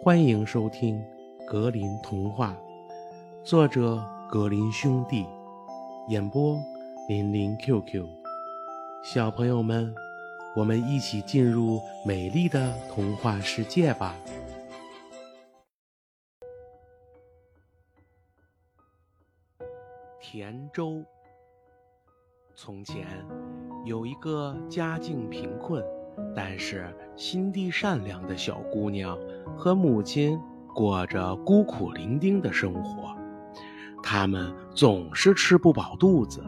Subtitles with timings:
[0.00, 1.04] 欢迎收听
[1.44, 2.56] 《格林童话》，
[3.44, 5.26] 作者格林兄弟，
[6.08, 6.56] 演播
[7.08, 8.06] 林林 QQ。
[9.02, 9.92] 小朋友们，
[10.54, 14.14] 我们一起进入美丽的童话世界吧！
[20.20, 21.02] 田州。
[22.54, 23.04] 从前
[23.84, 25.84] 有一个家境贫困，
[26.34, 29.18] 但是心地善良的小姑娘，
[29.56, 30.38] 和母亲
[30.74, 33.14] 过着孤苦伶仃的生活。
[34.02, 36.42] 他们总是吃不饱肚子。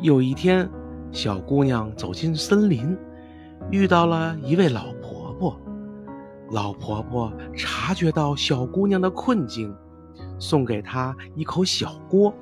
[0.00, 0.68] 有一天，
[1.10, 2.96] 小姑娘走进森林，
[3.70, 5.60] 遇到了一位老婆婆。
[6.50, 9.74] 老婆婆察觉到小姑娘的困境，
[10.38, 12.32] 送给她一口小锅。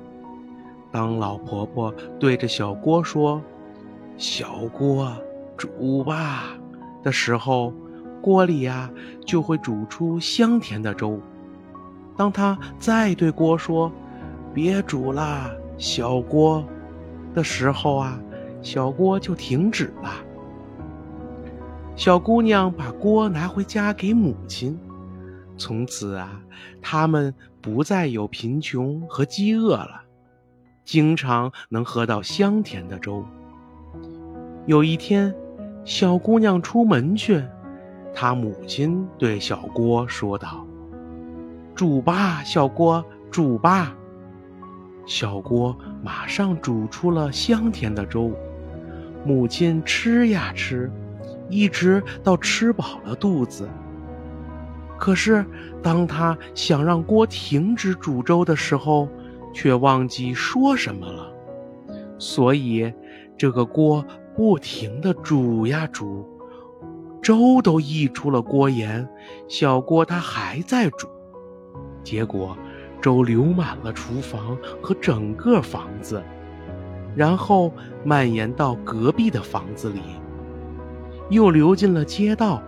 [0.91, 3.41] 当老婆婆对着小锅说
[4.17, 5.15] ：“小锅
[5.69, 6.57] 煮吧”
[7.03, 7.71] 的时候，
[8.19, 8.89] 锅里呀
[9.25, 11.19] 就会煮出香甜的粥。
[12.17, 13.91] 当他再对锅说
[14.53, 16.65] ：“别煮了，小锅”
[17.35, 18.19] 的时候啊，
[18.63, 20.11] 小锅就停止了。
[21.95, 24.79] 小姑娘把锅拿回家给母亲，
[25.57, 26.41] 从此啊，
[26.81, 30.01] 他们不再有贫穷和饥饿了。
[30.83, 33.23] 经常能喝到香甜的粥。
[34.67, 35.33] 有一天，
[35.83, 37.43] 小姑娘出门去，
[38.13, 40.65] 她母亲对小锅说道
[41.73, 43.95] ：“煮吧，小锅，煮吧。”
[45.07, 48.31] 小锅马上煮出了香甜的粥。
[49.25, 50.91] 母亲吃呀吃，
[51.49, 53.67] 一直到吃饱了肚子。
[54.99, 55.43] 可是，
[55.81, 59.07] 当她想让锅停止煮粥的时候，
[59.51, 61.31] 却忘记说什么了，
[62.19, 62.93] 所以
[63.35, 66.27] 这个锅不停的煮呀煮，
[67.21, 69.07] 粥都溢出了锅沿，
[69.47, 71.07] 小锅它还在煮，
[72.03, 72.57] 结果
[73.01, 76.23] 粥流满了厨房和整个房子，
[77.15, 80.01] 然后蔓延到隔壁的房子里，
[81.29, 82.63] 又流进了街道，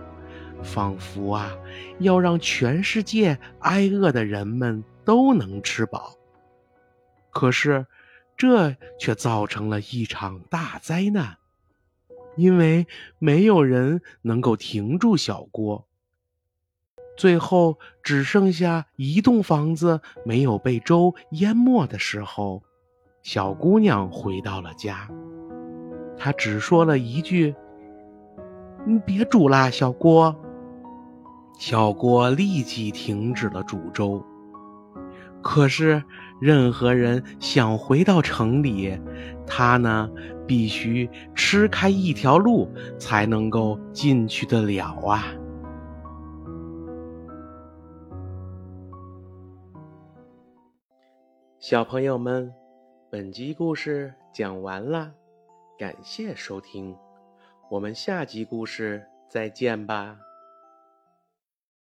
[0.62, 1.50] 仿佛啊
[1.98, 6.14] 要让全世界挨饿的人们都能吃饱。
[7.30, 7.86] 可是，
[8.36, 11.36] 这却造成了一场大灾难，
[12.36, 12.86] 因为
[13.18, 15.86] 没有人能够停住小锅。
[17.16, 22.62] 最后只剩下一栋房子没有被粥淹没的时候，
[23.22, 25.08] 小姑娘回到了家。
[26.16, 27.54] 她只说了一句
[28.86, 30.34] ：“你别煮啦，小锅。”
[31.56, 34.24] 小锅立即停止了煮粥。
[35.44, 36.02] 可是，
[36.40, 38.98] 任何人想回到城里，
[39.46, 40.10] 他呢
[40.46, 42.68] 必须吃开一条路，
[42.98, 45.22] 才能够进去得了啊！
[51.60, 52.52] 小朋友们，
[53.10, 55.12] 本集故事讲完了，
[55.78, 56.96] 感谢收听，
[57.70, 60.16] 我们下集故事再见吧。